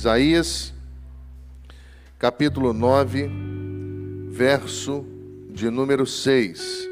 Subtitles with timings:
[0.00, 0.72] Isaías,
[2.18, 3.30] capítulo 9,
[4.30, 5.04] verso
[5.50, 6.88] de número 6.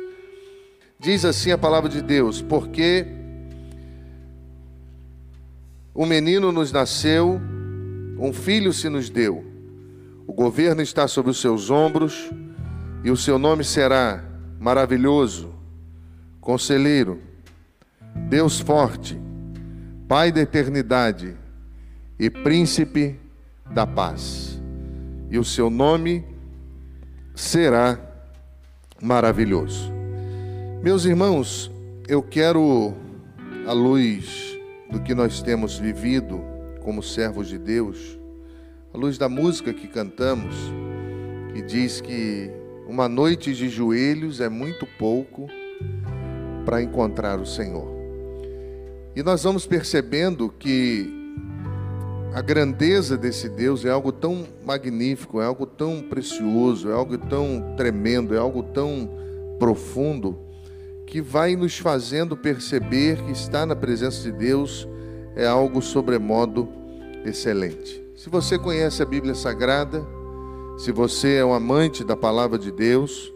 [1.01, 3.07] Diz assim a palavra de Deus: Porque
[5.97, 7.41] um menino nos nasceu,
[8.19, 9.43] um filho se nos deu,
[10.27, 12.31] o governo está sobre os seus ombros,
[13.03, 14.23] e o seu nome será
[14.61, 15.55] Maravilhoso,
[16.43, 17.23] Conselheiro,
[18.29, 19.19] Deus Forte,
[20.07, 21.48] Pai da Eternidade
[22.19, 23.17] e Príncipe
[23.71, 24.61] da Paz.
[25.31, 26.25] E o seu nome
[27.35, 27.99] será
[29.01, 29.93] maravilhoso.
[30.83, 31.71] Meus irmãos,
[32.09, 32.95] eu quero,
[33.67, 34.59] à luz
[34.91, 36.41] do que nós temos vivido
[36.83, 38.19] como servos de Deus,
[38.93, 40.55] à luz da música que cantamos,
[41.53, 42.51] que diz que
[42.89, 45.47] uma noite de joelhos é muito pouco
[46.65, 47.87] para encontrar o Senhor.
[49.15, 51.18] E nós vamos percebendo que
[52.39, 57.75] a grandeza desse Deus é algo tão magnífico, é algo tão precioso, é algo tão
[57.77, 59.11] tremendo, é algo tão
[59.59, 60.39] profundo,
[61.05, 64.87] que vai nos fazendo perceber que estar na presença de Deus
[65.35, 66.69] é algo sobremodo
[67.25, 68.01] excelente.
[68.15, 70.07] Se você conhece a Bíblia Sagrada,
[70.79, 73.33] se você é um amante da palavra de Deus,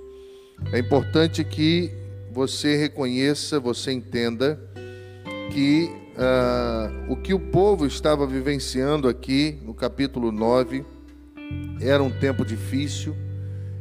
[0.72, 1.90] é importante que
[2.30, 4.60] você reconheça, você entenda
[5.50, 10.84] que uh, o que o povo estava vivenciando aqui no capítulo 9
[11.80, 13.16] era um tempo difícil,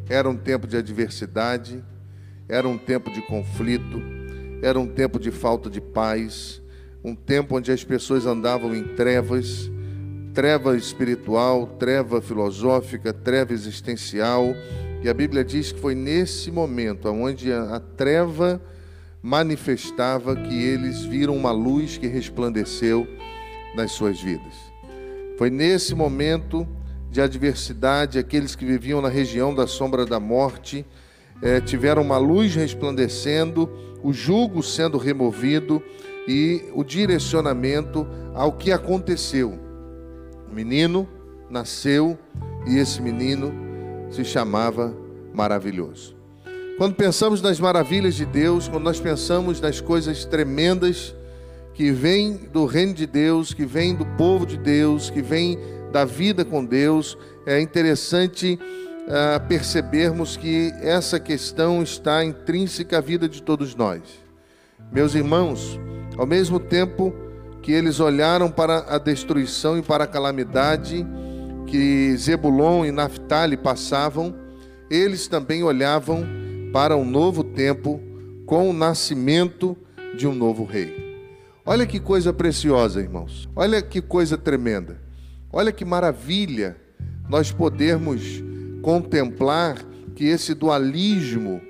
[0.09, 1.83] era um tempo de adversidade,
[2.49, 4.01] era um tempo de conflito,
[4.61, 6.61] era um tempo de falta de paz,
[7.03, 9.71] um tempo onde as pessoas andavam em trevas,
[10.33, 14.45] treva espiritual, treva filosófica, treva existencial.
[15.03, 18.61] E a Bíblia diz que foi nesse momento onde a, a treva
[19.21, 23.07] manifestava que eles viram uma luz que resplandeceu
[23.75, 24.53] nas suas vidas.
[25.37, 26.67] Foi nesse momento
[27.09, 30.85] de adversidade, aqueles que viviam na região da sombra da morte
[31.41, 33.69] eh, tiveram uma luz resplandecendo,
[34.03, 35.83] o jugo sendo removido
[36.27, 39.59] e o direcionamento ao que aconteceu.
[40.49, 41.07] O menino
[41.49, 42.17] nasceu
[42.67, 43.53] e esse menino
[44.09, 44.95] se chamava
[45.33, 46.20] Maravilhoso.
[46.77, 51.13] Quando pensamos nas maravilhas de Deus, quando nós pensamos nas coisas tremendas
[51.73, 55.59] que vêm do reino de Deus, que vêm do povo de Deus, que vêm
[55.91, 58.57] da vida com Deus, é interessante
[59.07, 64.01] uh, percebermos que essa questão está intrínseca à vida de todos nós.
[64.91, 65.79] Meus irmãos,
[66.17, 67.13] ao mesmo tempo
[67.61, 71.05] que eles olharam para a destruição e para a calamidade
[71.67, 74.35] que Zebulon e Naphtali passavam,
[74.89, 76.40] eles também olhavam
[76.71, 77.99] para um novo tempo
[78.45, 79.77] com o nascimento
[80.17, 81.01] de um novo rei.
[81.65, 83.47] Olha que coisa preciosa, irmãos.
[83.55, 84.99] Olha que coisa tremenda.
[85.51, 86.77] Olha que maravilha
[87.29, 88.41] nós podermos
[88.81, 89.77] contemplar
[90.15, 91.61] que esse dualismo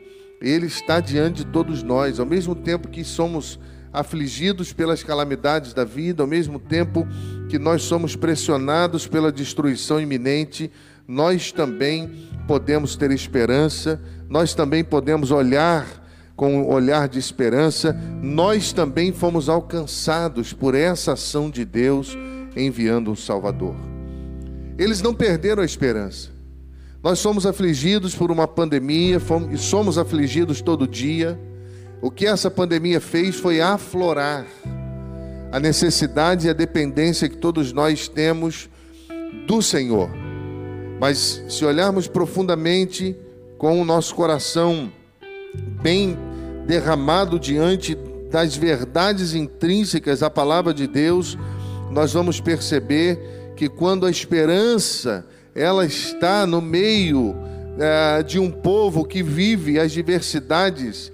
[0.41, 3.59] ele está diante de todos nós, ao mesmo tempo que somos
[3.93, 7.07] afligidos pelas calamidades da vida, ao mesmo tempo
[7.49, 10.71] que nós somos pressionados pela destruição iminente,
[11.07, 14.01] nós também podemos ter esperança,
[14.31, 15.85] nós também podemos olhar
[16.37, 22.17] com um olhar de esperança, nós também fomos alcançados por essa ação de Deus
[22.55, 23.75] enviando o Salvador.
[24.77, 26.29] Eles não perderam a esperança.
[27.03, 31.37] Nós somos afligidos por uma pandemia fomos, e somos afligidos todo dia.
[32.01, 34.47] O que essa pandemia fez foi aflorar
[35.51, 38.69] a necessidade e a dependência que todos nós temos
[39.45, 40.09] do Senhor.
[41.01, 43.17] Mas se olharmos profundamente,
[43.61, 44.91] com o nosso coração
[45.83, 46.17] bem
[46.65, 47.93] derramado diante
[48.31, 51.37] das verdades intrínsecas à palavra de Deus,
[51.91, 55.23] nós vamos perceber que quando a esperança
[55.53, 57.35] ela está no meio
[57.77, 61.11] é, de um povo que vive as diversidades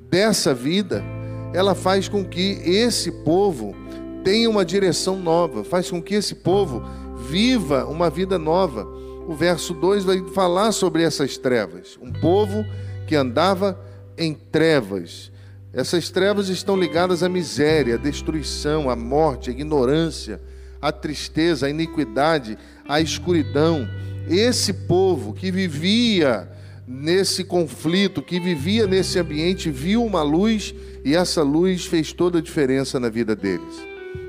[0.00, 1.04] dessa vida,
[1.52, 3.76] ela faz com que esse povo
[4.24, 6.82] tenha uma direção nova, faz com que esse povo
[7.28, 8.99] viva uma vida nova
[9.30, 11.96] o verso 2 vai falar sobre essas trevas.
[12.02, 12.66] Um povo
[13.06, 13.80] que andava
[14.18, 15.30] em trevas.
[15.72, 20.40] Essas trevas estão ligadas à miséria, à destruição, à morte, à ignorância,
[20.82, 23.88] à tristeza, à iniquidade, à escuridão.
[24.28, 26.50] Esse povo que vivia
[26.84, 30.74] nesse conflito, que vivia nesse ambiente, viu uma luz
[31.04, 33.80] e essa luz fez toda a diferença na vida deles.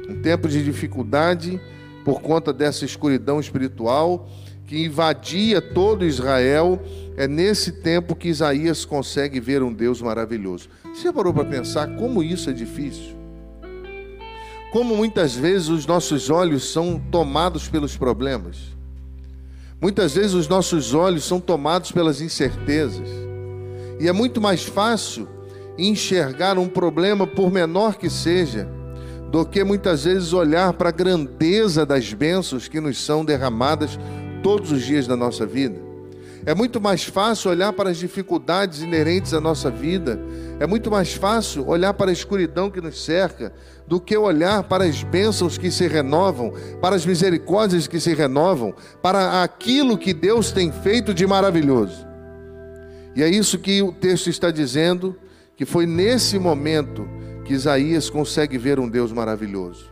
[0.07, 1.59] Um tempo de dificuldade
[2.05, 4.29] por conta dessa escuridão espiritual,
[4.71, 6.81] que invadia todo Israel,
[7.17, 10.69] é nesse tempo que Isaías consegue ver um Deus maravilhoso.
[10.95, 13.19] Você parou para pensar como isso é difícil?
[14.71, 18.55] como muitas vezes os nossos olhos são tomados pelos problemas.
[19.81, 23.09] Muitas vezes os nossos olhos são tomados pelas incertezas.
[23.99, 25.27] E é muito mais fácil
[25.77, 28.69] enxergar um problema, por menor que seja,
[29.29, 33.99] do que muitas vezes olhar para a grandeza das bênçãos que nos são derramadas
[34.41, 35.91] todos os dias da nossa vida.
[36.43, 40.19] É muito mais fácil olhar para as dificuldades inerentes à nossa vida.
[40.59, 43.53] É muito mais fácil olhar para a escuridão que nos cerca
[43.87, 46.51] do que olhar para as bênçãos que se renovam,
[46.81, 48.73] para as misericórdias que se renovam,
[49.03, 52.07] para aquilo que Deus tem feito de maravilhoso.
[53.15, 55.15] E é isso que o texto está dizendo,
[55.55, 57.07] que foi nesse momento
[57.45, 59.91] que Isaías consegue ver um Deus maravilhoso.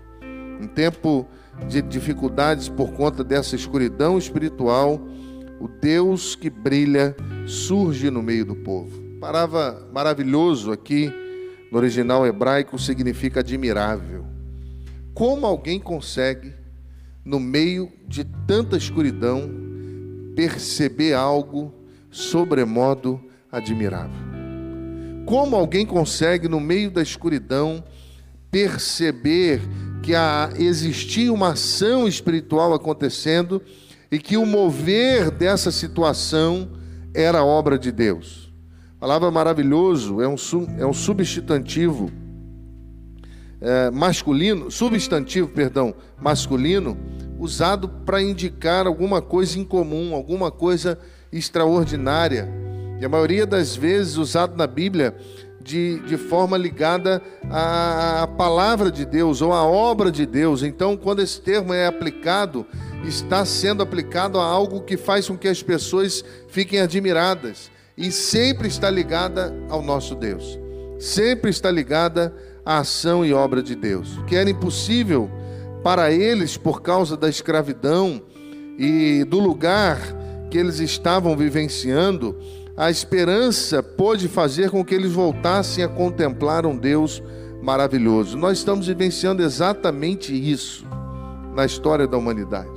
[0.59, 1.27] Um tempo
[1.67, 4.99] de dificuldades por conta dessa escuridão espiritual
[5.59, 7.15] o Deus que brilha
[7.45, 9.01] surge no meio do povo.
[9.19, 11.11] Palavra maravilhoso aqui
[11.71, 14.25] no original hebraico significa admirável.
[15.13, 16.53] Como alguém consegue,
[17.25, 19.51] no meio de tanta escuridão,
[20.35, 21.73] perceber algo
[22.09, 23.21] sobremodo
[23.51, 24.29] admirável?
[25.25, 27.83] Como alguém consegue, no meio da escuridão,
[28.49, 29.61] perceber
[30.09, 33.61] que há, existia uma ação espiritual acontecendo
[34.11, 36.67] e que o mover dessa situação
[37.13, 38.51] era obra de Deus.
[38.97, 40.35] A palavra maravilhoso é um,
[40.79, 42.11] é um substantivo
[43.61, 46.97] é, masculino, substantivo, perdão, masculino,
[47.37, 50.97] usado para indicar alguma coisa incomum, alguma coisa
[51.31, 52.49] extraordinária.
[52.99, 55.15] E a maioria das vezes usado na Bíblia
[55.61, 60.63] de, de forma ligada à palavra de Deus ou à obra de Deus.
[60.63, 62.65] Então, quando esse termo é aplicado,
[63.03, 68.67] está sendo aplicado a algo que faz com que as pessoas fiquem admiradas e sempre
[68.67, 70.57] está ligada ao nosso Deus,
[70.99, 72.33] sempre está ligada
[72.65, 75.29] à ação e obra de Deus, que era impossível
[75.83, 78.21] para eles por causa da escravidão
[78.77, 79.99] e do lugar
[80.49, 82.37] que eles estavam vivenciando.
[82.79, 87.21] A esperança pôde fazer com que eles voltassem a contemplar um Deus
[87.61, 88.37] maravilhoso.
[88.37, 90.87] Nós estamos vivenciando exatamente isso
[91.53, 92.71] na história da humanidade.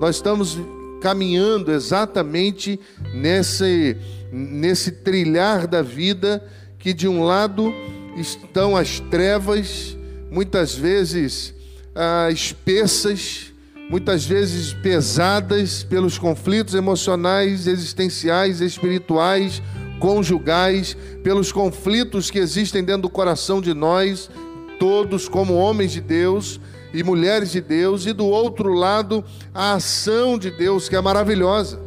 [0.00, 0.58] Nós estamos
[1.00, 2.80] caminhando exatamente
[3.14, 3.96] nesse,
[4.32, 6.44] nesse trilhar da vida
[6.76, 7.72] que de um lado
[8.16, 9.96] estão as trevas,
[10.28, 11.54] muitas vezes
[11.94, 13.49] ah, espessas,
[13.90, 19.60] muitas vezes pesadas pelos conflitos emocionais, existenciais, espirituais,
[19.98, 24.30] conjugais, pelos conflitos que existem dentro do coração de nós,
[24.78, 26.60] todos como homens de Deus,
[26.94, 31.80] e mulheres de Deus, e do outro lado, a ação de Deus que é maravilhosa.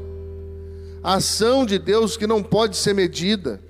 [1.02, 3.62] A ação de Deus que não pode ser medida.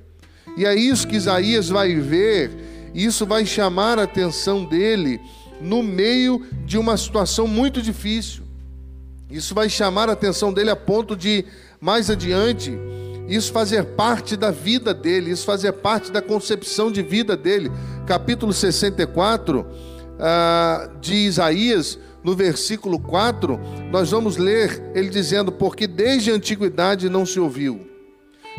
[0.58, 2.50] E é isso que Isaías vai ver,
[2.96, 5.22] e isso vai chamar a atenção dele
[5.62, 8.44] no meio de uma situação muito difícil.
[9.30, 11.46] Isso vai chamar a atenção dele a ponto de,
[11.82, 12.78] mais adiante,
[13.28, 17.72] isso fazer parte da vida dele, isso fazer parte da concepção de vida dele.
[18.06, 19.66] Capítulo 64
[20.20, 23.60] ah, de Isaías, no versículo 4,
[23.92, 27.88] nós vamos ler ele dizendo: Porque desde a antiguidade não se ouviu,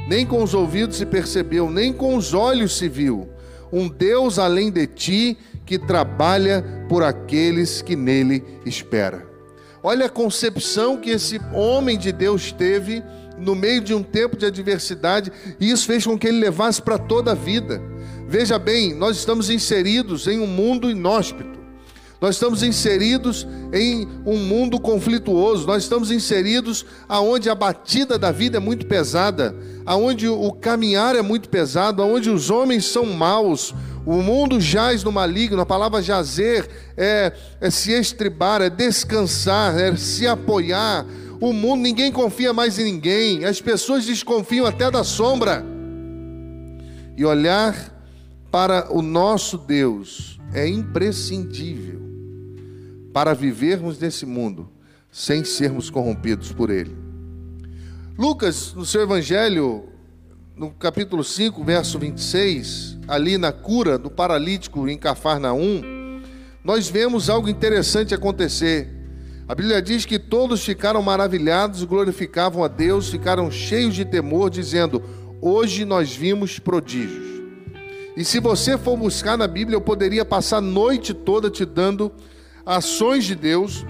[0.08, 3.28] nem com os ouvidos se percebeu, nem com os olhos se viu,
[3.74, 9.26] um Deus além de ti que trabalha por aqueles que nele espera.
[9.82, 13.02] Olha a concepção que esse homem de Deus teve
[13.36, 16.96] no meio de um tempo de adversidade, e isso fez com que ele levasse para
[16.96, 17.82] toda a vida.
[18.28, 21.63] Veja bem, nós estamos inseridos em um mundo inóspito.
[22.24, 25.66] Nós estamos inseridos em um mundo conflituoso.
[25.66, 29.54] Nós estamos inseridos aonde a batida da vida é muito pesada,
[29.84, 33.74] aonde o caminhar é muito pesado, aonde os homens são maus.
[34.06, 35.60] O mundo jaz no maligno.
[35.60, 36.66] A palavra jazer
[36.96, 41.04] é, é se estribar, é descansar, é se apoiar.
[41.38, 43.44] O mundo, ninguém confia mais em ninguém.
[43.44, 45.62] As pessoas desconfiam até da sombra.
[47.18, 47.92] E olhar
[48.50, 52.03] para o nosso Deus é imprescindível
[53.14, 54.68] para vivermos nesse mundo
[55.08, 56.92] sem sermos corrompidos por ele.
[58.18, 59.84] Lucas, no seu evangelho,
[60.56, 66.20] no capítulo 5, verso 26, ali na cura do paralítico em Cafarnaum,
[66.64, 68.92] nós vemos algo interessante acontecer.
[69.46, 75.00] A Bíblia diz que todos ficaram maravilhados, glorificavam a Deus, ficaram cheios de temor, dizendo:
[75.40, 77.42] Hoje nós vimos prodígios.
[78.16, 82.10] E se você for buscar na Bíblia, eu poderia passar a noite toda te dando
[82.64, 83.84] ações de Deus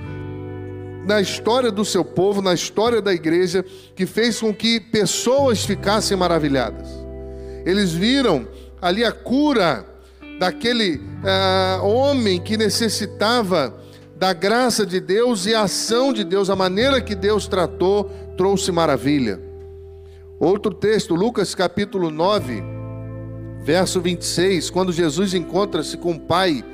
[1.06, 3.64] na história do seu povo, na história da igreja,
[3.94, 6.88] que fez com que pessoas ficassem maravilhadas.
[7.64, 8.48] Eles viram
[8.80, 9.84] ali a cura
[10.38, 13.74] daquele uh, homem que necessitava
[14.16, 18.72] da graça de Deus e a ação de Deus, a maneira que Deus tratou, trouxe
[18.72, 19.40] maravilha.
[20.38, 22.62] Outro texto, Lucas capítulo 9,
[23.62, 26.64] verso 26, quando Jesus encontra-se com o pai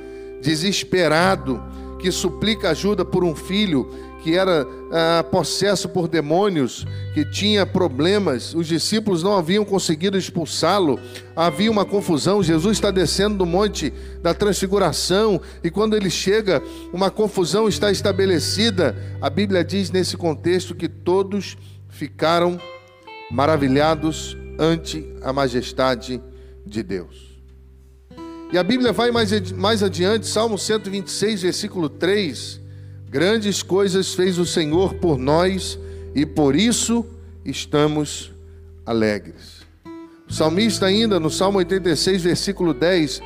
[0.41, 1.61] desesperado,
[2.01, 3.89] que suplica ajuda por um filho
[4.23, 10.99] que era ah, possesso por demônios, que tinha problemas, os discípulos não haviam conseguido expulsá-lo,
[11.35, 12.43] havia uma confusão.
[12.43, 13.91] Jesus está descendo do monte
[14.21, 16.61] da transfiguração, e quando ele chega,
[16.93, 18.95] uma confusão está estabelecida.
[19.19, 21.57] A Bíblia diz nesse contexto que todos
[21.89, 22.59] ficaram
[23.31, 26.21] maravilhados ante a majestade
[26.65, 27.30] de Deus.
[28.51, 32.61] E a Bíblia vai mais, mais adiante, Salmo 126, versículo 3
[33.11, 35.77] Grandes coisas fez o Senhor por nós
[36.15, 37.05] e por isso
[37.43, 38.31] estamos
[38.85, 39.63] alegres.
[40.29, 43.21] O salmista, ainda no Salmo 86, versículo 10: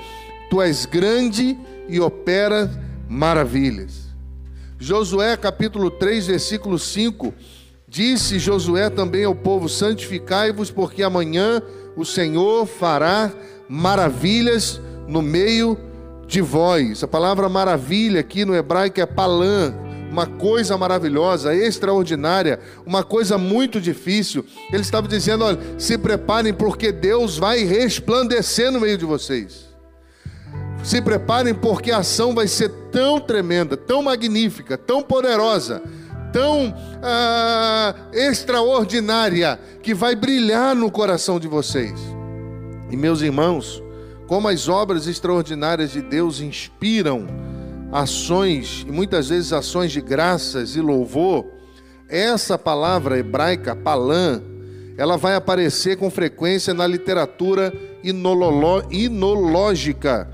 [0.50, 1.56] Tu és grande
[1.88, 2.68] e opera
[3.08, 4.06] maravilhas.
[4.80, 7.32] Josué, capítulo 3, versículo 5:
[7.88, 11.62] Disse Josué também ao povo: Santificai-vos, porque amanhã
[11.96, 13.32] o Senhor fará
[13.70, 15.78] maravilhas no meio
[16.28, 17.04] de vós.
[17.04, 19.74] A palavra maravilha aqui no hebraico é palã,
[20.10, 24.46] uma coisa maravilhosa, extraordinária, uma coisa muito difícil.
[24.72, 29.66] Ele estava dizendo: olha, se preparem, porque Deus vai resplandecer no meio de vocês.
[30.84, 35.82] Se preparem, porque a ação vai ser tão tremenda, tão magnífica, tão poderosa,
[36.32, 42.00] tão ah, extraordinária, que vai brilhar no coração de vocês.
[42.92, 43.82] E meus irmãos,
[44.28, 47.28] como as obras extraordinárias de Deus inspiram
[47.92, 51.46] ações, e muitas vezes ações de graças e louvor,
[52.10, 54.42] essa palavra hebraica, palã,
[54.98, 57.74] ela vai aparecer com frequência na literatura
[58.92, 60.30] inológica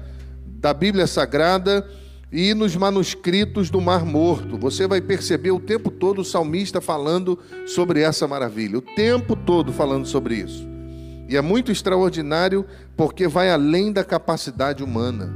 [0.46, 1.88] da Bíblia Sagrada
[2.32, 4.58] e nos manuscritos do Mar Morto.
[4.58, 9.74] Você vai perceber o tempo todo o salmista falando sobre essa maravilha, o tempo todo
[9.74, 10.71] falando sobre isso.
[11.32, 12.66] E é muito extraordinário
[12.98, 15.34] porque vai além da capacidade humana.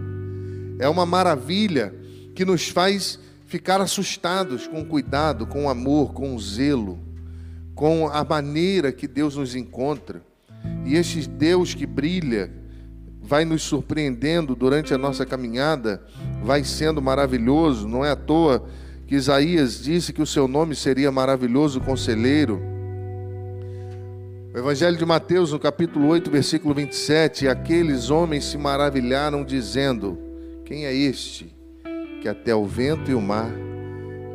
[0.78, 1.96] É uma maravilha
[2.36, 7.00] que nos faz ficar assustados com cuidado, com amor, com zelo,
[7.74, 10.22] com a maneira que Deus nos encontra.
[10.84, 12.52] E este Deus que brilha
[13.22, 16.04] vai nos surpreendendo durante a nossa caminhada,
[16.44, 18.68] vai sendo maravilhoso, não é à toa
[19.08, 22.75] que Isaías disse que o seu nome seria maravilhoso conselheiro
[24.56, 30.18] o Evangelho de Mateus, no capítulo 8, versículo 27, aqueles homens se maravilharam, dizendo:
[30.64, 31.54] Quem é este
[32.22, 33.52] que até o vento e o mar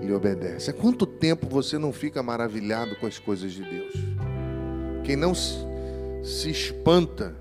[0.02, 0.68] lhe obedece?
[0.68, 3.94] Há quanto tempo você não fica maravilhado com as coisas de Deus?
[5.04, 7.34] Quem não se espanta,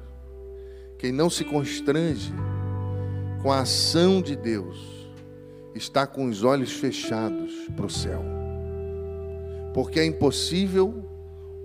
[0.98, 2.32] quem não se constrange
[3.42, 5.10] com a ação de Deus,
[5.76, 8.24] está com os olhos fechados para o céu,
[9.74, 11.09] porque é impossível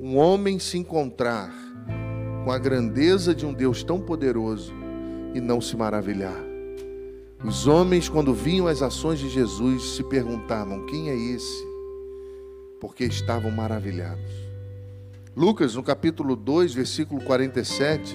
[0.05, 1.51] um homem se encontrar
[2.45, 4.71] com a grandeza de um Deus tão poderoso
[5.33, 6.45] e não se maravilhar.
[7.43, 11.67] Os homens, quando vinham as ações de Jesus, se perguntavam: quem é esse?
[12.79, 14.31] Porque estavam maravilhados.
[15.35, 18.15] Lucas, no capítulo 2, versículo 47,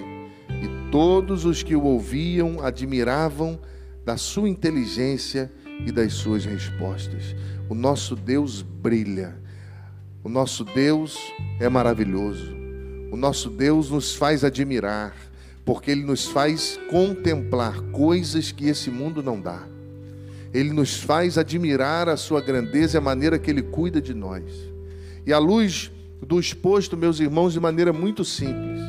[0.62, 3.60] e todos os que o ouviam admiravam
[4.06, 5.52] da sua inteligência
[5.84, 7.36] e das suas respostas.
[7.68, 9.49] O nosso Deus brilha
[10.24, 11.18] o nosso Deus
[11.60, 12.56] é maravilhoso.
[13.12, 15.16] O nosso Deus nos faz admirar,
[15.66, 19.68] porque Ele nos faz contemplar coisas que esse mundo não dá.
[20.54, 24.44] Ele nos faz admirar a Sua grandeza e a maneira que Ele cuida de nós.
[25.26, 25.92] E à luz
[26.26, 28.82] do exposto, meus irmãos, de maneira muito simples,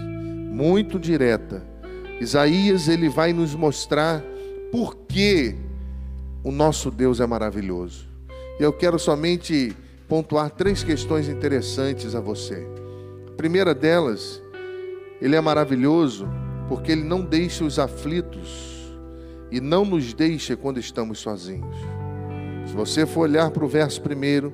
[0.51, 1.63] muito direta,
[2.21, 4.23] Isaías ele vai nos mostrar
[4.71, 5.55] por que
[6.45, 8.07] o nosso Deus é maravilhoso.
[8.59, 9.75] Eu quero somente
[10.11, 12.67] pontuar três questões interessantes a você.
[13.29, 14.43] A primeira delas,
[15.23, 16.29] ele é maravilhoso
[16.69, 18.93] porque ele não deixa os aflitos
[19.53, 21.77] e não nos deixa quando estamos sozinhos.
[22.67, 24.53] Se você for olhar para o verso primeiro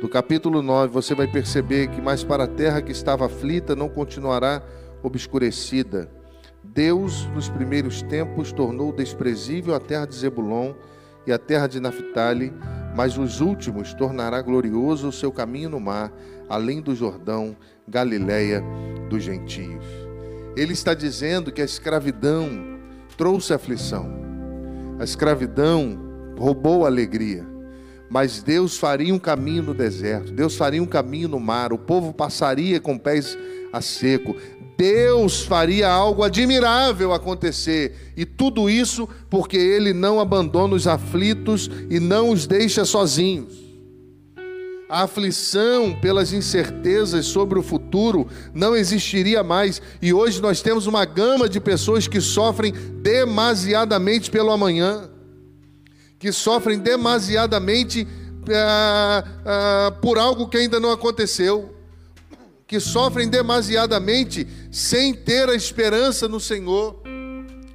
[0.00, 3.90] do capítulo 9, você vai perceber que mais para a terra que estava aflita não
[3.90, 4.62] continuará
[5.02, 6.10] obscurecida.
[6.64, 10.72] Deus, nos primeiros tempos, tornou desprezível a terra de Zebulon
[11.26, 12.50] e a terra de Naphtali,
[12.96, 16.10] mas os últimos tornará glorioso o seu caminho no mar,
[16.48, 17.54] além do Jordão,
[17.86, 18.64] Galiléia
[19.10, 19.84] dos gentios.
[20.56, 22.48] Ele está dizendo que a escravidão
[23.18, 24.10] trouxe aflição.
[24.98, 26.00] A escravidão
[26.38, 27.46] roubou a alegria.
[28.08, 32.12] Mas Deus faria um caminho no deserto, Deus faria um caminho no mar, o povo
[32.12, 33.36] passaria com pés
[33.72, 34.36] a seco.
[34.78, 41.98] Deus faria algo admirável acontecer, e tudo isso porque Ele não abandona os aflitos e
[41.98, 43.66] não os deixa sozinhos.
[44.88, 51.04] A aflição pelas incertezas sobre o futuro não existiria mais, e hoje nós temos uma
[51.04, 52.72] gama de pessoas que sofrem
[53.02, 55.10] demasiadamente pelo amanhã,
[56.18, 58.06] que sofrem demasiadamente
[58.50, 61.76] ah, ah, por algo que ainda não aconteceu
[62.66, 67.00] que sofrem demasiadamente sem ter a esperança no Senhor.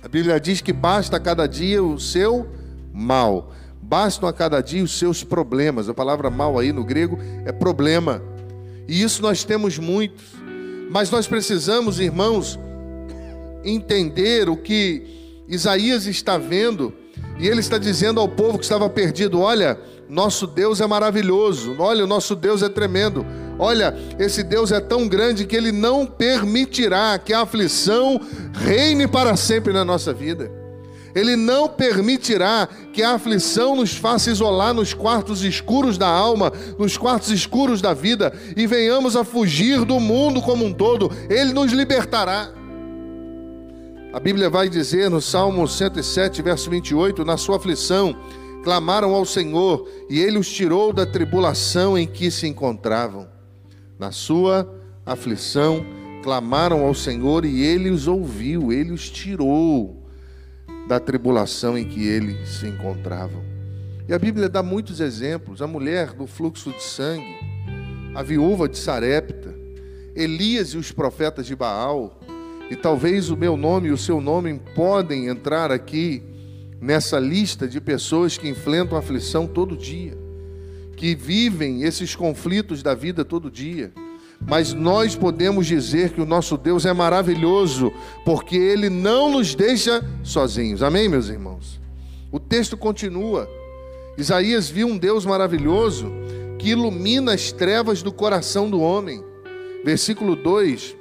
[0.03, 2.47] A Bíblia diz que basta a cada dia o seu
[2.93, 5.87] mal, bastam a cada dia os seus problemas.
[5.87, 8.21] A palavra mal aí no grego é problema,
[8.87, 10.25] e isso nós temos muitos,
[10.89, 12.59] mas nós precisamos, irmãos,
[13.63, 16.93] entender o que Isaías está vendo,
[17.41, 22.03] e ele está dizendo ao povo que estava perdido: olha, nosso Deus é maravilhoso, olha,
[22.03, 23.25] o nosso Deus é tremendo.
[23.57, 28.19] Olha, esse Deus é tão grande que ele não permitirá que a aflição
[28.53, 30.51] reine para sempre na nossa vida.
[31.13, 36.95] Ele não permitirá que a aflição nos faça isolar nos quartos escuros da alma, nos
[36.95, 41.11] quartos escuros da vida e venhamos a fugir do mundo como um todo.
[41.29, 42.60] Ele nos libertará.
[44.13, 48.13] A Bíblia vai dizer no Salmo 107, verso 28, na sua aflição,
[48.61, 53.29] clamaram ao Senhor e ele os tirou da tribulação em que se encontravam.
[53.97, 54.69] Na sua
[55.05, 55.85] aflição,
[56.21, 60.05] clamaram ao Senhor e ele os ouviu, ele os tirou
[60.89, 63.41] da tribulação em que eles se encontravam.
[64.09, 67.39] E a Bíblia dá muitos exemplos: a mulher do fluxo de sangue,
[68.13, 69.55] a viúva de Sarepta,
[70.13, 72.19] Elias e os profetas de Baal,
[72.71, 76.23] e talvez o meu nome e o seu nome podem entrar aqui
[76.81, 80.21] nessa lista de pessoas que enfrentam aflição todo dia
[81.01, 83.91] que vivem esses conflitos da vida todo dia.
[84.39, 87.91] Mas nós podemos dizer que o nosso Deus é maravilhoso,
[88.23, 90.83] porque Ele não nos deixa sozinhos.
[90.83, 91.81] Amém, meus irmãos?
[92.31, 93.49] O texto continua.
[94.15, 96.11] Isaías viu um Deus maravilhoso
[96.59, 99.23] que ilumina as trevas do coração do homem.
[99.83, 101.00] Versículo 2: O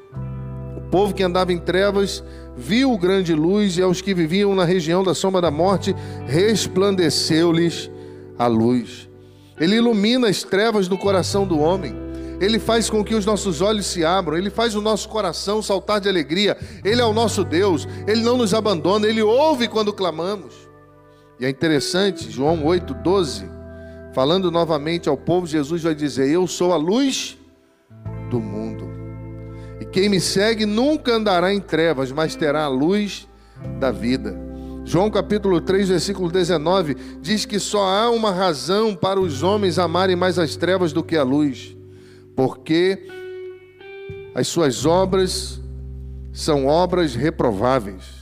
[0.90, 2.22] povo que andava em trevas
[2.56, 5.94] viu grande luz, e aos que viviam na região da sombra da morte,
[6.26, 7.90] resplandeceu-lhes
[8.38, 9.08] a luz.
[9.58, 11.94] Ele ilumina as trevas do coração do homem.
[12.40, 16.00] Ele faz com que os nossos olhos se abram, ele faz o nosso coração saltar
[16.00, 16.56] de alegria.
[16.82, 20.54] Ele é o nosso Deus, ele não nos abandona, ele ouve quando clamamos.
[21.38, 23.44] E é interessante, João 8:12,
[24.12, 27.36] falando novamente ao povo, Jesus vai dizer: Eu sou a luz
[28.30, 28.89] do mundo.
[29.92, 33.28] Quem me segue nunca andará em trevas, mas terá a luz
[33.80, 34.36] da vida.
[34.84, 40.16] João capítulo 3, versículo 19 diz que só há uma razão para os homens amarem
[40.16, 41.76] mais as trevas do que a luz,
[42.36, 43.06] porque
[44.34, 45.60] as suas obras
[46.32, 48.20] são obras reprováveis.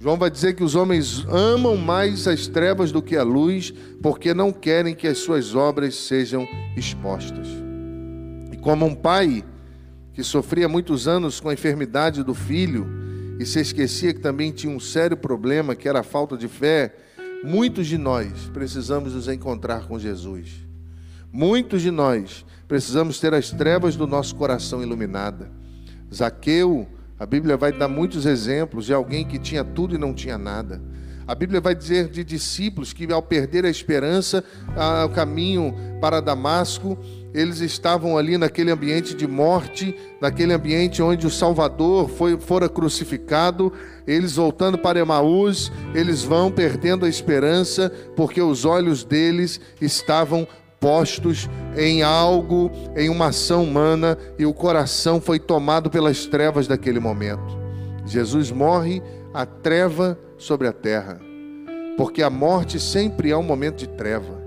[0.00, 4.34] João vai dizer que os homens amam mais as trevas do que a luz, porque
[4.34, 7.46] não querem que as suas obras sejam expostas.
[8.50, 9.44] E como um pai
[10.12, 12.86] que sofria muitos anos com a enfermidade do filho,
[13.38, 16.94] e se esquecia que também tinha um sério problema, que era a falta de fé,
[17.42, 20.66] muitos de nós precisamos nos encontrar com Jesus.
[21.32, 25.50] Muitos de nós precisamos ter as trevas do nosso coração iluminada.
[26.12, 26.86] Zaqueu,
[27.18, 30.80] a Bíblia vai dar muitos exemplos de alguém que tinha tudo e não tinha nada.
[31.26, 34.42] A Bíblia vai dizer de discípulos que, ao perder a esperança,
[35.04, 36.98] o caminho para Damasco,
[37.32, 43.72] eles estavam ali naquele ambiente de morte, naquele ambiente onde o Salvador foi, fora crucificado,
[44.06, 50.46] eles voltando para Emaús, eles vão perdendo a esperança, porque os olhos deles estavam
[50.78, 56.98] postos em algo, em uma ação humana, e o coração foi tomado pelas trevas daquele
[56.98, 57.56] momento.
[58.04, 59.00] Jesus morre,
[59.32, 61.20] a treva sobre a terra,
[61.96, 64.42] porque a morte sempre é um momento de treva.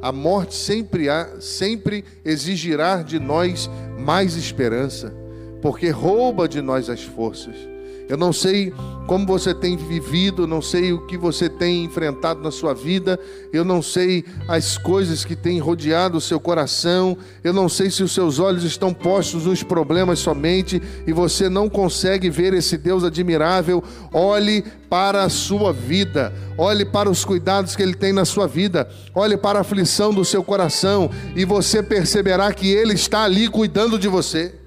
[0.00, 5.14] A morte sempre, há, sempre exigirá de nós mais esperança,
[5.62, 7.73] porque rouba de nós as forças.
[8.08, 8.72] Eu não sei
[9.06, 13.18] como você tem vivido, não sei o que você tem enfrentado na sua vida,
[13.52, 18.02] eu não sei as coisas que têm rodeado o seu coração, eu não sei se
[18.02, 23.04] os seus olhos estão postos nos problemas somente e você não consegue ver esse Deus
[23.04, 23.82] admirável.
[24.12, 28.88] Olhe para a sua vida, olhe para os cuidados que Ele tem na sua vida,
[29.14, 33.98] olhe para a aflição do seu coração e você perceberá que Ele está ali cuidando
[33.98, 34.63] de você.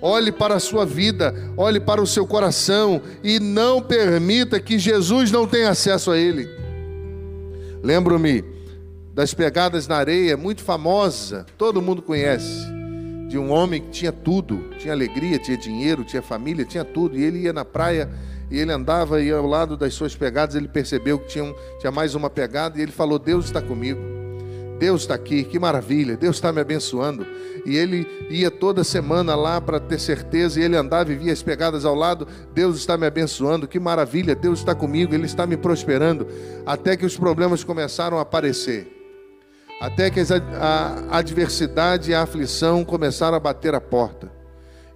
[0.00, 5.30] Olhe para a sua vida, olhe para o seu coração e não permita que Jesus
[5.30, 6.48] não tenha acesso a ele.
[7.82, 8.44] Lembro-me
[9.14, 12.66] das pegadas na areia, muito famosa, todo mundo conhece,
[13.28, 17.24] de um homem que tinha tudo, tinha alegria, tinha dinheiro, tinha família, tinha tudo, e
[17.24, 18.10] ele ia na praia
[18.50, 21.90] e ele andava e ao lado das suas pegadas ele percebeu que tinha, um, tinha
[21.90, 24.25] mais uma pegada e ele falou: Deus está comigo.
[24.78, 27.26] Deus está aqui, que maravilha, Deus está me abençoando.
[27.64, 31.42] E ele ia toda semana lá para ter certeza, e ele andava e via as
[31.42, 35.56] pegadas ao lado: Deus está me abençoando, que maravilha, Deus está comigo, Ele está me
[35.56, 36.26] prosperando.
[36.64, 38.86] Até que os problemas começaram a aparecer,
[39.80, 44.30] até que a adversidade e a aflição começaram a bater a porta.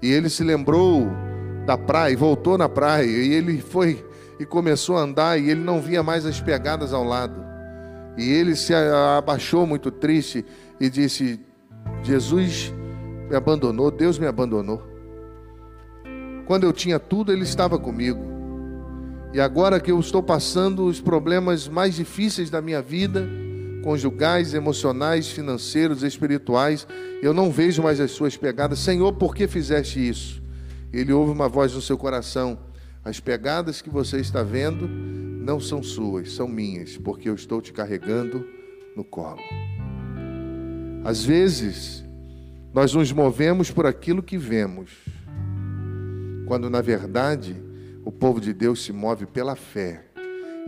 [0.03, 1.09] E ele se lembrou
[1.67, 4.05] da praia, voltou na praia, e ele foi
[4.39, 7.50] e começou a andar, e ele não via mais as pegadas ao lado.
[8.21, 10.45] E ele se abaixou muito triste
[10.79, 11.41] e disse:
[12.03, 12.71] Jesus
[13.31, 14.87] me abandonou, Deus me abandonou.
[16.45, 18.21] Quando eu tinha tudo, Ele estava comigo.
[19.33, 23.27] E agora que eu estou passando os problemas mais difíceis da minha vida,
[23.83, 26.87] conjugais, emocionais, financeiros, espirituais,
[27.23, 28.81] eu não vejo mais as suas pegadas.
[28.81, 30.43] Senhor, por que fizeste isso?
[30.93, 32.59] Ele ouve uma voz no seu coração:
[33.03, 37.73] As pegadas que você está vendo não são suas, são minhas, porque eu estou te
[37.73, 38.47] carregando
[38.95, 39.41] no colo.
[41.05, 42.05] Às vezes,
[42.73, 44.93] nós nos movemos por aquilo que vemos,
[46.47, 47.57] quando na verdade
[48.05, 50.05] o povo de Deus se move pela fé,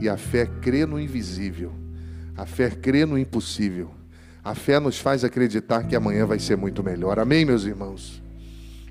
[0.00, 1.72] e a fé crê no invisível,
[2.36, 3.88] a fé crê no impossível,
[4.42, 7.20] a fé nos faz acreditar que amanhã vai ser muito melhor.
[7.20, 8.20] Amém, meus irmãos?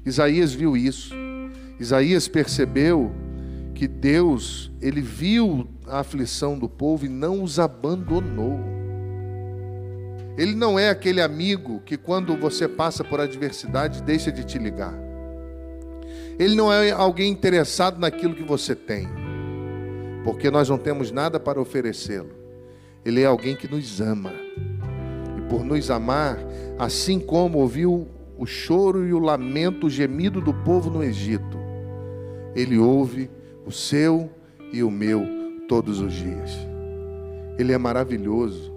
[0.06, 1.14] Isaías viu isso,
[1.78, 3.12] Isaías percebeu
[3.82, 8.60] que Deus, ele viu a aflição do povo e não os abandonou.
[10.38, 14.94] Ele não é aquele amigo que quando você passa por adversidade deixa de te ligar.
[16.38, 19.08] Ele não é alguém interessado naquilo que você tem,
[20.24, 22.30] porque nós não temos nada para oferecê-lo.
[23.04, 24.32] Ele é alguém que nos ama.
[25.40, 26.38] E por nos amar,
[26.78, 31.58] assim como ouviu o choro e o lamento, o gemido do povo no Egito,
[32.56, 33.41] ele ouve
[33.72, 34.30] o seu
[34.74, 35.26] e o meu
[35.66, 36.52] todos os dias.
[37.58, 38.70] Ele é maravilhoso.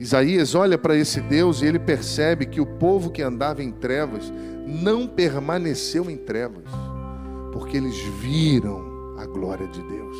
[0.00, 4.32] Isaías olha para esse Deus e ele percebe que o povo que andava em trevas
[4.66, 6.64] não permaneceu em trevas,
[7.52, 10.16] porque eles viram a glória de Deus,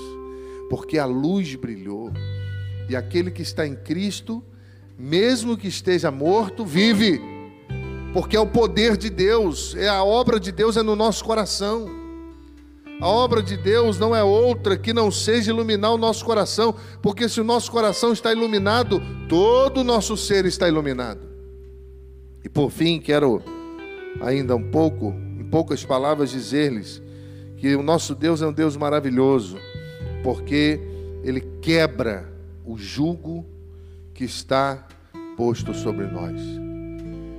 [0.68, 2.12] porque a luz brilhou,
[2.90, 4.44] e aquele que está em Cristo,
[4.98, 7.22] mesmo que esteja morto, vive,
[8.12, 11.97] porque é o poder de Deus, é a obra de Deus é no nosso coração.
[13.00, 17.28] A obra de Deus não é outra que não seja iluminar o nosso coração, porque
[17.28, 21.20] se o nosso coração está iluminado, todo o nosso ser está iluminado.
[22.44, 23.40] E por fim, quero
[24.20, 27.00] ainda um pouco, em poucas palavras, dizer-lhes
[27.56, 29.58] que o nosso Deus é um Deus maravilhoso,
[30.24, 30.80] porque
[31.22, 32.28] ele quebra
[32.64, 33.46] o jugo
[34.12, 34.88] que está
[35.36, 36.40] posto sobre nós.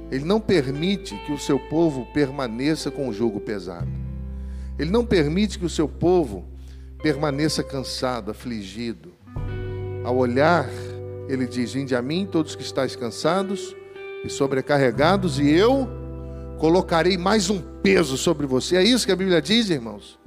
[0.09, 3.98] Ele não permite que o seu povo permaneça com o jugo pesado.
[4.79, 6.45] Ele não permite que o seu povo
[7.03, 9.13] permaneça cansado, afligido.
[10.05, 10.69] Ao olhar,
[11.27, 13.75] ele diz: Vinde a mim, todos que estáis cansados
[14.23, 15.87] e sobrecarregados, e eu
[16.57, 18.77] colocarei mais um peso sobre você.
[18.77, 20.17] É isso que a Bíblia diz, irmãos.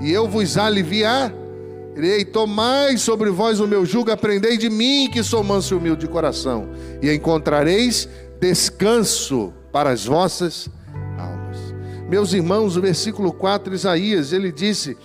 [0.00, 2.24] E eu vos aliviarei.
[2.30, 6.12] Tomai sobre vós o meu jugo, aprendei de mim, que sou manso e humilde de
[6.12, 6.68] coração,
[7.00, 8.08] e encontrareis
[8.40, 10.68] descanso para as vossas
[12.14, 14.96] meus irmãos, o versículo 4, Isaías, ele disse: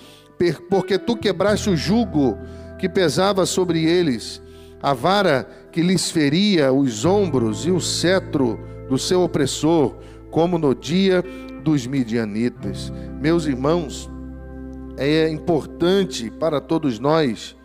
[0.70, 2.38] Porque tu quebraste o jugo
[2.78, 4.40] que pesava sobre eles,
[4.80, 9.96] a vara que lhes feria os ombros e o cetro do seu opressor,
[10.30, 11.24] como no dia
[11.64, 12.94] dos midianitas.
[13.20, 14.08] Meus irmãos,
[14.96, 17.56] é importante para todos nós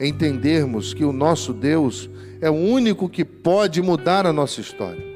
[0.00, 5.06] entendermos que o nosso Deus é o único que pode mudar a nossa história.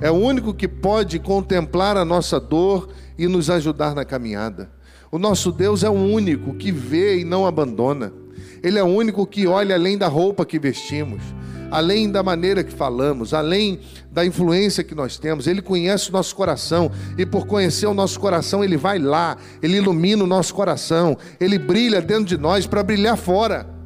[0.00, 4.70] É o único que pode contemplar a nossa dor e nos ajudar na caminhada.
[5.10, 8.12] O nosso Deus é o único que vê e não abandona.
[8.62, 11.22] Ele é o único que olha além da roupa que vestimos,
[11.70, 15.46] além da maneira que falamos, além da influência que nós temos.
[15.46, 19.78] Ele conhece o nosso coração e por conhecer o nosso coração, ele vai lá, ele
[19.78, 23.78] ilumina o nosso coração, ele brilha dentro de nós para brilhar fora.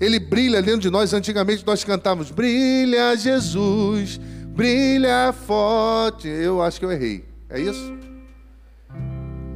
[0.00, 1.12] Ele brilha dentro de nós.
[1.12, 4.20] Antigamente nós cantávamos: Brilha Jesus,
[4.54, 6.28] brilha forte.
[6.28, 7.24] Eu acho que eu errei.
[7.50, 7.98] É isso?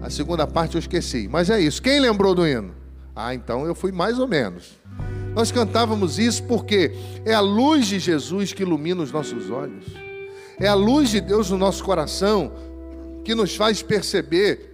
[0.03, 1.29] A segunda parte eu esqueci.
[1.31, 1.81] Mas é isso.
[1.81, 2.75] Quem lembrou do hino?
[3.15, 4.81] Ah, então eu fui mais ou menos.
[5.35, 6.93] Nós cantávamos isso porque
[7.25, 9.87] é a luz de Jesus que ilumina os nossos olhos.
[10.59, 12.53] É a luz de Deus no nosso coração
[13.25, 14.72] que nos faz perceber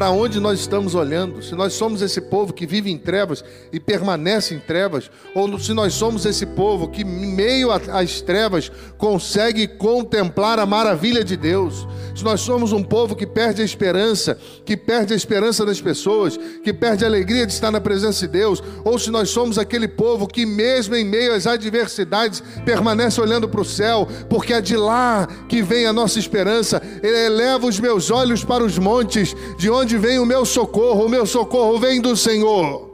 [0.00, 3.78] para onde nós estamos olhando, se nós somos esse povo que vive em trevas e
[3.78, 9.68] permanece em trevas, ou se nós somos esse povo que, em meio às trevas, consegue
[9.68, 11.86] contemplar a maravilha de Deus,
[12.16, 16.38] se nós somos um povo que perde a esperança, que perde a esperança das pessoas,
[16.64, 19.86] que perde a alegria de estar na presença de Deus, ou se nós somos aquele
[19.86, 24.76] povo que, mesmo em meio às adversidades, permanece olhando para o céu, porque é de
[24.76, 29.70] lá que vem a nossa esperança, ele eleva os meus olhos para os montes, de
[29.70, 31.06] onde vem o meu socorro?
[31.06, 32.90] O meu socorro vem do Senhor,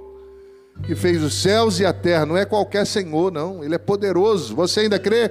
[0.85, 2.27] que fez os céus e a terra.
[2.27, 4.55] Não é qualquer Senhor, não, ele é poderoso.
[4.55, 5.31] Você ainda crê?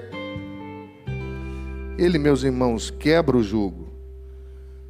[1.98, 3.86] Ele, meus irmãos, quebra o jugo.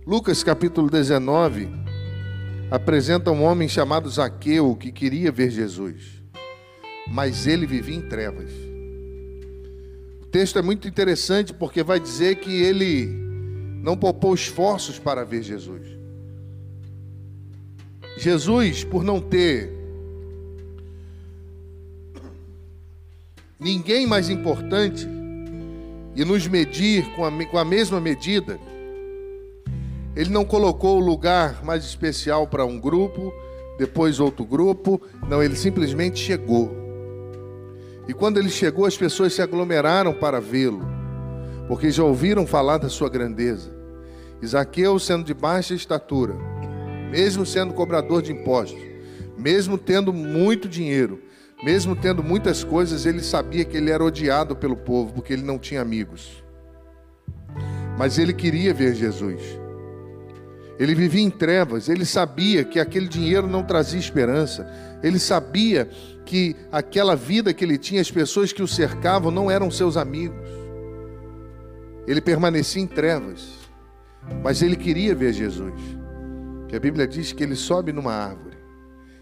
[0.06, 1.68] Lucas capítulo 19
[2.70, 6.22] apresenta um homem chamado Zaqueu que queria ver Jesus,
[7.08, 8.52] mas ele vivia em trevas.
[10.22, 13.08] O texto é muito interessante porque vai dizer que ele
[13.82, 15.95] não poupou esforços para ver Jesus.
[18.18, 19.72] Jesus, por não ter
[23.60, 25.08] ninguém mais importante
[26.16, 28.60] e nos medir com a, com a mesma medida,
[30.16, 33.34] ele não colocou o lugar mais especial para um grupo,
[33.78, 36.72] depois outro grupo, não, ele simplesmente chegou.
[38.08, 40.86] E quando ele chegou, as pessoas se aglomeraram para vê-lo,
[41.68, 43.76] porque já ouviram falar da sua grandeza.
[44.42, 46.36] Isaqueu, sendo de baixa estatura,
[47.16, 48.78] mesmo sendo cobrador de impostos,
[49.38, 51.22] mesmo tendo muito dinheiro,
[51.64, 55.58] mesmo tendo muitas coisas, ele sabia que ele era odiado pelo povo, porque ele não
[55.58, 56.44] tinha amigos.
[57.98, 59.42] Mas ele queria ver Jesus.
[60.78, 64.68] Ele vivia em trevas, ele sabia que aquele dinheiro não trazia esperança,
[65.02, 65.90] ele sabia
[66.26, 70.50] que aquela vida que ele tinha, as pessoas que o cercavam não eram seus amigos.
[72.06, 73.48] Ele permanecia em trevas,
[74.44, 76.05] mas ele queria ver Jesus
[76.76, 78.58] que a Bíblia diz que ele sobe numa árvore.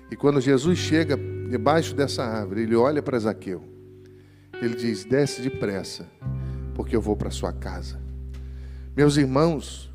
[0.09, 1.15] E quando Jesus chega
[1.47, 3.63] debaixo dessa árvore, ele olha para Zaqueu.
[4.59, 6.09] Ele diz: Desce depressa,
[6.73, 8.01] porque eu vou para sua casa.
[8.97, 9.93] Meus irmãos,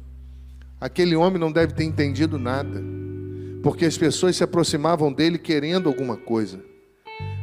[0.80, 2.80] aquele homem não deve ter entendido nada,
[3.60, 6.60] porque as pessoas se aproximavam dele querendo alguma coisa.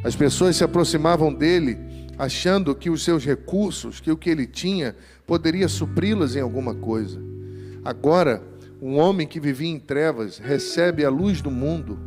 [0.02, 1.76] As pessoas se aproximavam dele
[2.16, 7.20] achando que os seus recursos, que o que ele tinha, poderia supri-las em alguma coisa.
[7.84, 8.42] Agora,
[8.80, 11.98] um homem que vivia em trevas recebe a luz do mundo,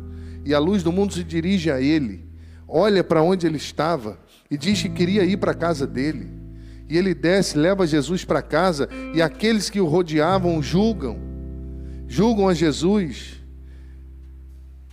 [0.44, 2.24] e a luz do mundo se dirige a ele,
[2.66, 4.18] olha para onde ele estava
[4.50, 6.28] e diz que queria ir para a casa dele.
[6.88, 11.16] E ele desce, leva Jesus para casa, e aqueles que o rodeavam julgam,
[12.08, 13.40] julgam a Jesus,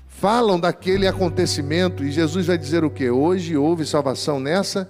[0.08, 3.10] falam daquele acontecimento, e Jesus vai dizer o que?
[3.10, 4.88] Hoje houve salvação nessa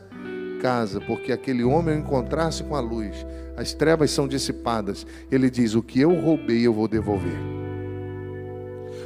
[0.61, 3.25] casa, porque aquele homem ao encontrar-se com a luz,
[3.57, 5.05] as trevas são dissipadas.
[5.31, 7.37] Ele diz: O que eu roubei, eu vou devolver.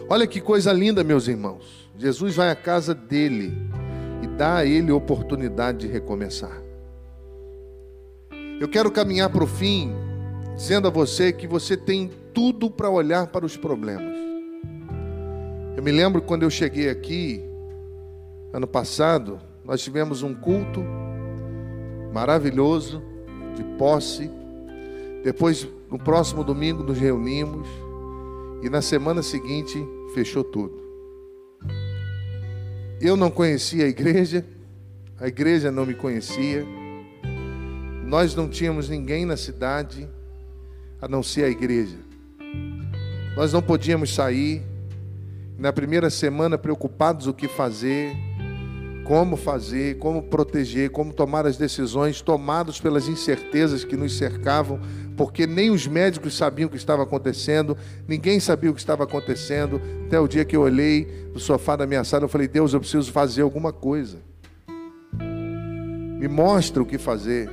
[0.10, 1.90] Olha que coisa linda, meus irmãos.
[1.98, 3.58] Jesus vai à casa dele
[4.22, 6.62] e dá a ele oportunidade de recomeçar.
[8.60, 9.94] Eu quero caminhar para o fim,
[10.56, 14.18] dizendo a você que você tem tudo para olhar para os problemas.
[15.78, 17.42] Eu me lembro quando eu cheguei aqui,
[18.52, 20.84] ano passado, nós tivemos um culto
[22.14, 23.02] maravilhoso,
[23.56, 24.30] de posse,
[25.24, 27.68] depois, no próximo domingo, nos reunimos
[28.64, 30.82] e na semana seguinte fechou tudo.
[33.00, 34.46] Eu não conhecia a igreja,
[35.20, 36.66] a igreja não me conhecia,
[38.06, 40.08] nós não tínhamos ninguém na cidade
[41.02, 41.98] a não ser a igreja.
[43.36, 44.62] Nós não podíamos sair,
[45.58, 48.16] na primeira semana preocupados o que fazer,
[49.06, 54.80] como fazer, como proteger, como tomar as decisões, tomados pelas incertezas que nos cercavam,
[55.22, 59.80] porque nem os médicos sabiam o que estava acontecendo, ninguém sabia o que estava acontecendo,
[60.08, 62.80] até o dia que eu olhei no sofá da minha sala, eu falei: Deus, eu
[62.80, 64.18] preciso fazer alguma coisa.
[66.18, 67.48] Me mostra o que fazer,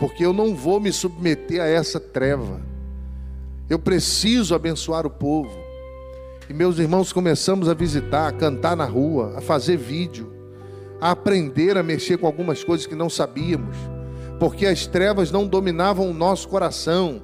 [0.00, 2.62] porque eu não vou me submeter a essa treva.
[3.68, 5.54] Eu preciso abençoar o povo.
[6.48, 10.32] E meus irmãos começamos a visitar, a cantar na rua, a fazer vídeo
[11.02, 13.76] a aprender a mexer com algumas coisas que não sabíamos,
[14.42, 17.22] porque as trevas não dominavam o nosso coração.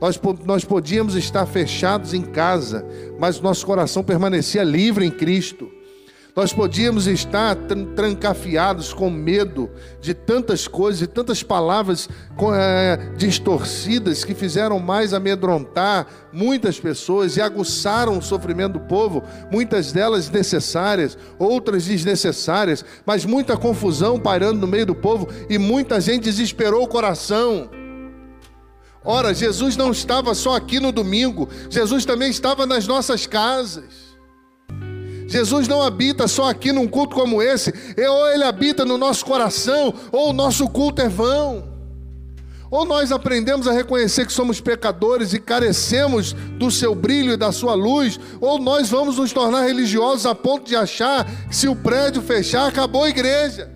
[0.00, 2.84] Nós, nós podíamos estar fechados em casa,
[3.20, 5.70] mas nosso coração permanecia livre em Cristo.
[6.36, 7.56] Nós podíamos estar
[7.96, 9.70] trancafiados com medo
[10.02, 12.10] de tantas coisas e tantas palavras
[12.54, 19.92] é, distorcidas que fizeram mais amedrontar muitas pessoas e aguçaram o sofrimento do povo, muitas
[19.92, 26.24] delas necessárias, outras desnecessárias, mas muita confusão pairando no meio do povo e muita gente
[26.24, 27.70] desesperou o coração.
[29.02, 34.05] Ora, Jesus não estava só aqui no domingo, Jesus também estava nas nossas casas.
[35.26, 37.72] Jesus não habita só aqui num culto como esse,
[38.08, 41.76] ou ele habita no nosso coração, ou o nosso culto é vão.
[42.70, 47.52] Ou nós aprendemos a reconhecer que somos pecadores e carecemos do seu brilho e da
[47.52, 51.76] sua luz, ou nós vamos nos tornar religiosos a ponto de achar que se o
[51.76, 53.70] prédio fechar, acabou a igreja.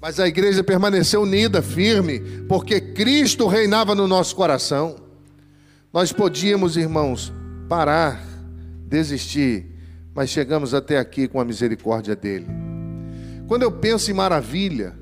[0.00, 4.96] Mas a igreja permaneceu unida, firme, porque Cristo reinava no nosso coração.
[5.92, 7.32] Nós podíamos, irmãos,
[7.68, 8.35] parar,
[8.86, 9.66] desistir,
[10.14, 12.46] mas chegamos até aqui com a misericórdia dele.
[13.46, 14.94] Quando eu penso em maravilha,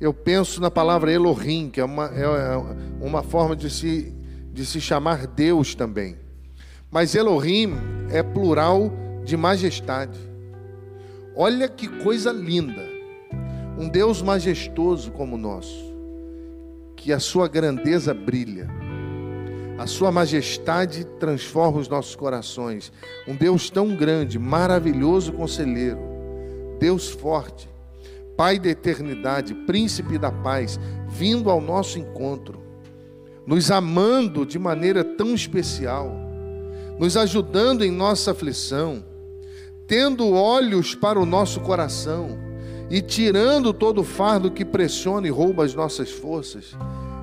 [0.00, 4.14] eu penso na palavra Elohim, que é uma, é, é uma forma de se,
[4.52, 6.16] de se chamar Deus também.
[6.90, 7.74] Mas Elohim
[8.10, 8.92] é plural
[9.24, 10.18] de majestade.
[11.36, 12.94] Olha que coisa linda
[13.76, 15.92] um Deus majestoso como o nosso,
[16.96, 18.68] que a sua grandeza brilha,
[19.76, 22.92] a sua majestade transforma os nossos corações.
[23.26, 25.98] Um Deus tão grande, maravilhoso conselheiro,
[26.78, 27.68] Deus forte,
[28.36, 32.60] Pai da eternidade, príncipe da paz, vindo ao nosso encontro,
[33.46, 36.10] nos amando de maneira tão especial,
[36.98, 39.04] nos ajudando em nossa aflição,
[39.86, 42.36] tendo olhos para o nosso coração
[42.90, 46.76] e tirando todo o fardo que pressiona e rouba as nossas forças,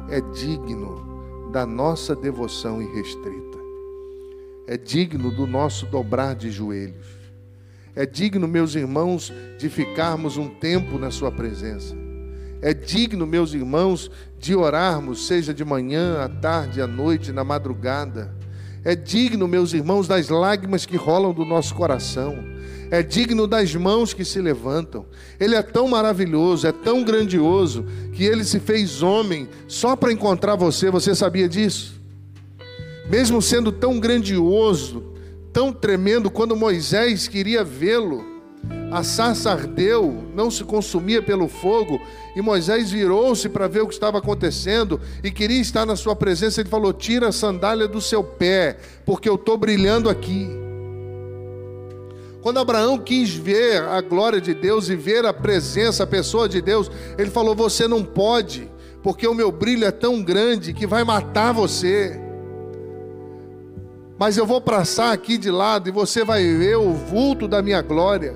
[0.10, 1.11] é digno
[1.52, 3.58] da nossa devoção irrestrita.
[4.68, 7.08] É digno do nosso dobrar de joelhos.
[7.94, 11.96] É digno, meus irmãos, de ficarmos um tempo na Sua presença.
[12.62, 14.10] É digno, meus irmãos,
[14.40, 18.34] de orarmos, seja de manhã, à tarde, à noite, na madrugada.
[18.84, 22.52] É digno, meus irmãos, das lágrimas que rolam do nosso coração
[22.91, 25.06] é digno das mãos que se levantam.
[25.39, 30.58] Ele é tão maravilhoso, é tão grandioso, que ele se fez homem só para encontrar
[30.58, 30.91] você.
[30.91, 32.01] Você sabia disso?
[33.10, 35.13] Mesmo sendo tão grandioso,
[35.54, 38.25] tão tremendo, quando Moisés queria vê-lo,
[38.91, 41.99] a sarça ardeu, não se consumia pelo fogo,
[42.36, 46.60] e Moisés virou-se para ver o que estava acontecendo e queria estar na sua presença.
[46.60, 50.71] Ele falou: Tira a sandália do seu pé, porque eu estou brilhando aqui.
[52.41, 56.62] Quando Abraão quis ver a glória de Deus e ver a presença, a pessoa de
[56.62, 58.69] Deus, ele falou: Você não pode,
[59.04, 62.19] porque o meu brilho é tão grande que vai matar você.
[64.17, 67.82] Mas eu vou passar aqui de lado e você vai ver o vulto da minha
[67.82, 68.36] glória.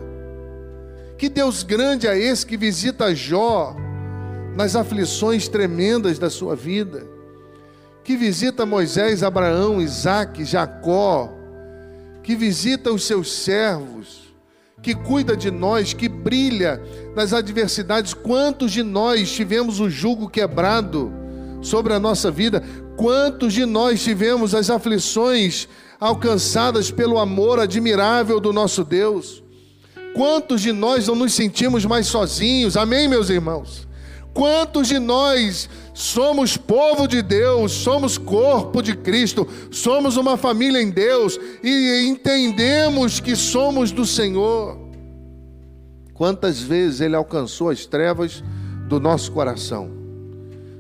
[1.17, 3.75] Que Deus grande é esse que visita Jó
[4.55, 7.07] nas aflições tremendas da sua vida?
[8.03, 11.33] Que visita Moisés, Abraão, Isaac, Jacó,
[12.25, 14.33] que visita os seus servos,
[14.81, 16.81] que cuida de nós, que brilha
[17.15, 18.15] nas adversidades.
[18.15, 21.13] Quantos de nós tivemos o jugo quebrado
[21.61, 22.63] sobre a nossa vida?
[22.97, 25.67] Quantos de nós tivemos as aflições
[25.99, 29.43] alcançadas pelo amor admirável do nosso Deus?
[30.15, 32.75] Quantos de nós não nos sentimos mais sozinhos?
[32.75, 33.88] Amém, meus irmãos?
[34.36, 40.89] Quantos de nós somos povo de Deus, somos corpo de Cristo, somos uma família em
[40.89, 44.78] Deus e entendemos que somos do Senhor?
[46.13, 48.43] Quantas vezes Ele alcançou as trevas
[48.89, 49.89] do nosso coração,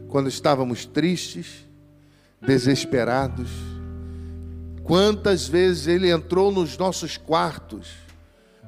[0.09, 1.65] quando estávamos tristes,
[2.45, 3.47] desesperados?
[4.83, 7.87] Quantas vezes Ele entrou nos nossos quartos,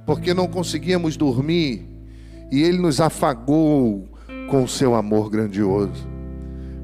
[0.05, 1.85] porque não conseguíamos dormir,
[2.49, 4.15] e Ele nos afagou
[4.47, 6.07] com o seu amor grandioso.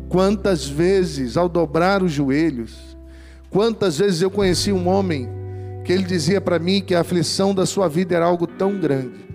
[0.09, 2.97] Quantas vezes, ao dobrar os joelhos,
[3.49, 5.27] quantas vezes eu conheci um homem
[5.83, 9.25] que ele dizia para mim que a aflição da sua vida era algo tão grande,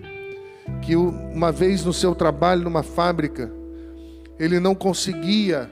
[0.81, 3.51] que uma vez no seu trabalho numa fábrica,
[4.39, 5.69] ele não conseguia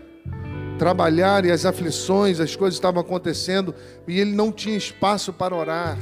[0.78, 3.74] trabalhar e as aflições, as coisas estavam acontecendo
[4.08, 5.98] e ele não tinha espaço para orar.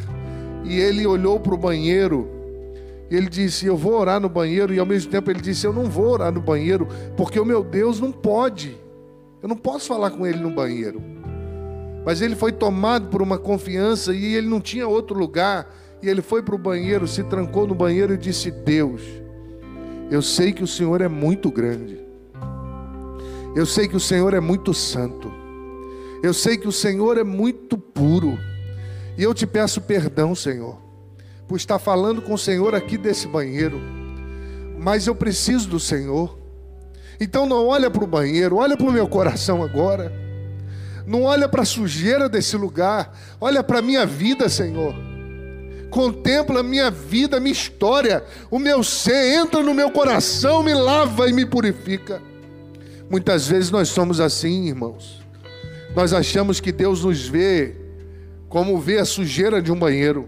[0.64, 2.35] E ele olhou para o banheiro
[3.10, 4.74] ele disse: Eu vou orar no banheiro.
[4.74, 7.64] E ao mesmo tempo ele disse: Eu não vou orar no banheiro, porque o meu
[7.64, 8.78] Deus não pode.
[9.42, 11.02] Eu não posso falar com ele no banheiro.
[12.06, 15.68] Mas ele foi tomado por uma confiança e ele não tinha outro lugar.
[16.02, 19.02] E ele foi para o banheiro, se trancou no banheiro e disse: Deus,
[20.10, 22.04] eu sei que o Senhor é muito grande.
[23.56, 25.32] Eu sei que o Senhor é muito santo.
[26.22, 28.38] Eu sei que o Senhor é muito puro.
[29.18, 30.85] E eu te peço perdão, Senhor
[31.48, 33.82] por estar falando com o Senhor aqui desse banheiro,
[34.78, 36.38] mas eu preciso do Senhor.
[37.20, 40.12] Então não olha para o banheiro, olha para o meu coração agora.
[41.06, 44.96] Não olha para a sujeira desse lugar, olha para a minha vida, Senhor.
[45.90, 50.74] Contempla a minha vida, a minha história, o meu ser, entra no meu coração, me
[50.74, 52.22] lava e me purifica.
[53.10, 55.22] Muitas vezes nós somos assim, irmãos.
[55.96, 57.76] Nós achamos que Deus nos vê
[58.50, 60.28] como vê a sujeira de um banheiro.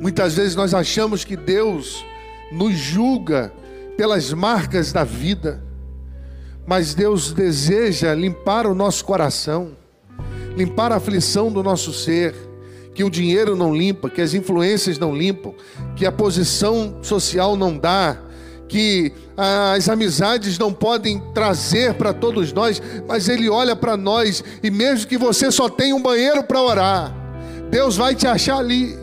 [0.00, 2.06] Muitas vezes nós achamos que Deus
[2.50, 3.52] nos julga
[3.98, 5.62] pelas marcas da vida,
[6.66, 9.72] mas Deus deseja limpar o nosso coração,
[10.56, 12.34] limpar a aflição do nosso ser,
[12.94, 15.54] que o dinheiro não limpa, que as influências não limpam,
[15.94, 18.16] que a posição social não dá,
[18.68, 24.70] que as amizades não podem trazer para todos nós, mas Ele olha para nós e
[24.70, 27.14] mesmo que você só tenha um banheiro para orar,
[27.70, 28.99] Deus vai te achar ali.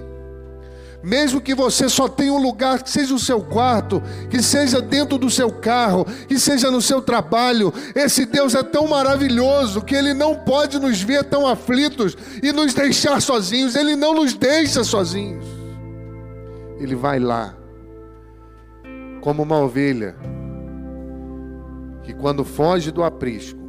[1.03, 5.17] Mesmo que você só tenha um lugar, que seja o seu quarto, que seja dentro
[5.17, 10.13] do seu carro, que seja no seu trabalho, esse Deus é tão maravilhoso que Ele
[10.13, 15.45] não pode nos ver tão aflitos e nos deixar sozinhos, Ele não nos deixa sozinhos.
[16.79, 17.55] Ele vai lá,
[19.21, 20.15] como uma ovelha,
[22.03, 23.67] que quando foge do aprisco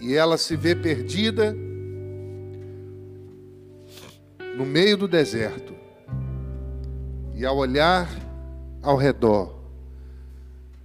[0.00, 1.56] e ela se vê perdida,
[4.58, 5.72] no meio do deserto
[7.32, 8.08] e ao olhar
[8.82, 9.56] ao redor,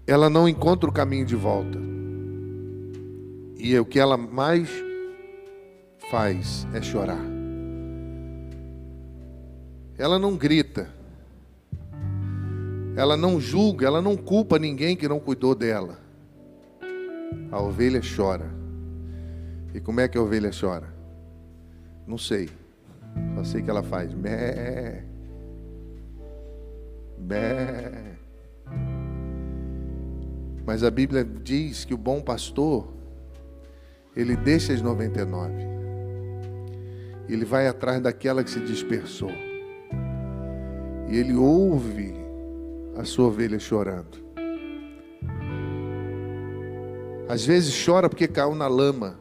[0.05, 1.79] ela não encontra o caminho de volta.
[3.57, 4.69] E o que ela mais
[6.11, 7.25] faz é chorar.
[9.97, 10.87] Ela não grita,
[12.95, 15.97] ela não julga, ela não culpa ninguém que não cuidou dela.
[17.51, 18.53] A ovelha chora.
[19.73, 20.93] E como é que a ovelha chora?
[22.05, 22.49] Não sei.
[23.35, 25.03] Só sei que ela faz bé.
[27.17, 28.17] Bé.
[30.65, 32.93] Mas a Bíblia diz que o bom pastor,
[34.15, 35.53] ele deixa as 99.
[37.27, 39.31] Ele vai atrás daquela que se dispersou.
[41.09, 42.13] E ele ouve
[42.95, 44.23] a sua ovelha chorando.
[47.27, 49.19] Às vezes chora porque caiu na lama,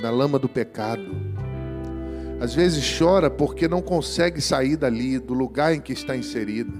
[0.00, 1.33] na lama do pecado.
[2.40, 6.72] Às vezes chora porque não consegue sair dali, do lugar em que está inserido.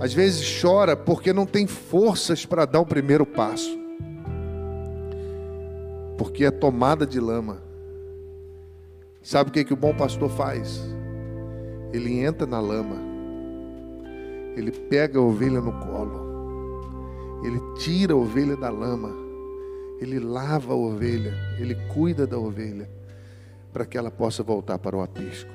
[0.00, 3.78] Às vezes chora porque não tem forças para dar o primeiro passo.
[6.16, 7.62] Porque é tomada de lama.
[9.22, 10.80] Sabe o que, que o bom pastor faz?
[11.92, 12.96] Ele entra na lama.
[14.56, 17.42] Ele pega a ovelha no colo.
[17.44, 19.12] Ele tira a ovelha da lama.
[20.00, 21.34] Ele lava a ovelha.
[21.58, 22.95] Ele cuida da ovelha
[23.76, 25.50] para que ela possa voltar para o aprisco.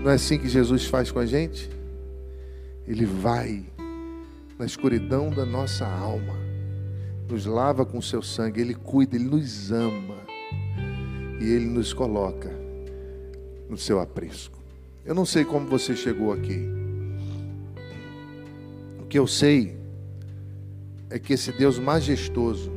[0.00, 1.68] Não é assim que Jesus faz com a gente?
[2.86, 3.64] Ele vai
[4.56, 6.36] na escuridão da nossa alma,
[7.28, 10.18] nos lava com seu sangue, ele cuida, ele nos ama
[11.40, 12.48] e ele nos coloca
[13.68, 14.56] no seu aprisco.
[15.04, 16.64] Eu não sei como você chegou aqui.
[19.00, 19.76] O que eu sei
[21.10, 22.70] é que esse Deus majestoso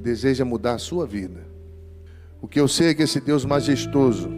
[0.00, 1.50] deseja mudar a sua vida.
[2.42, 4.30] O que eu sei é que esse Deus majestoso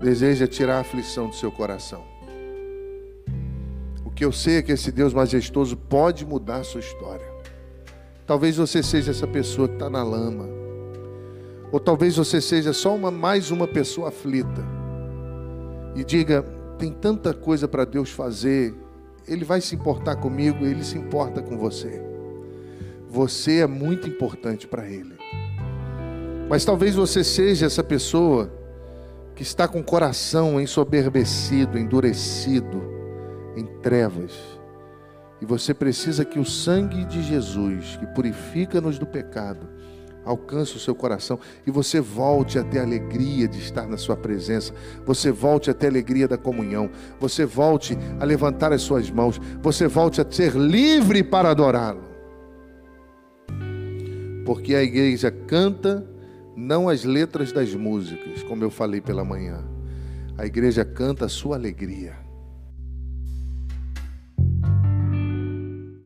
[0.00, 2.02] deseja tirar a aflição do seu coração.
[4.04, 7.26] O que eu sei é que esse Deus majestoso pode mudar a sua história.
[8.26, 10.48] Talvez você seja essa pessoa que está na lama.
[11.70, 14.64] Ou talvez você seja só uma, mais uma pessoa aflita.
[15.94, 16.42] E diga:
[16.78, 18.74] tem tanta coisa para Deus fazer.
[19.26, 22.02] Ele vai se importar comigo, ele se importa com você.
[23.08, 25.13] Você é muito importante para Ele.
[26.48, 28.50] Mas talvez você seja essa pessoa
[29.34, 32.82] que está com o coração ensoberbecido, endurecido,
[33.56, 34.32] em trevas.
[35.40, 39.68] E você precisa que o sangue de Jesus, que purifica-nos do pecado,
[40.24, 44.16] alcance o seu coração e você volte a ter a alegria de estar na sua
[44.16, 44.72] presença,
[45.04, 46.90] você volte a ter a alegria da comunhão,
[47.20, 52.04] você volte a levantar as suas mãos, você volte a ser livre para adorá-lo.
[54.46, 56.13] Porque a igreja canta
[56.56, 59.64] não as letras das músicas, como eu falei pela manhã.
[60.36, 62.23] A igreja canta a sua alegria.